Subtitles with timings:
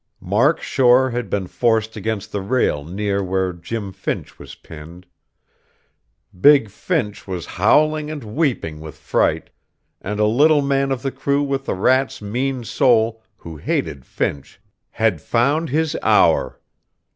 [0.19, 5.05] Mark Shore had been forced against the rail near where Jim Finch was pinned.
[6.39, 9.51] Big Finch was howling and weeping with fright;
[10.01, 14.59] and a little man of the crew with a rat's mean soul who hated Finch
[14.89, 16.59] had found his hour.